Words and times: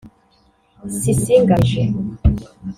Sissi 1.01 1.33
Ngamije 1.43 1.81